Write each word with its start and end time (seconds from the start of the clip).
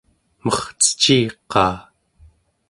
merceciiqaa 0.45 1.77